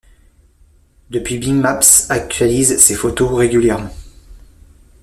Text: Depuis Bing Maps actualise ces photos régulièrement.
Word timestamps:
Depuis 1.11 1.37
Bing 1.37 1.61
Maps 1.61 2.07
actualise 2.09 2.75
ces 2.79 2.95
photos 2.95 3.31
régulièrement. 3.37 3.93